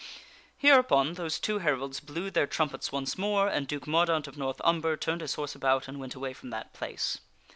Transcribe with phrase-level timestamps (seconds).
[0.57, 4.97] Hereupon those two heralds blew their trumpets once more, and Duke Mordaunt of North Umber
[4.97, 7.19] turned his horse about and >vent away from that place.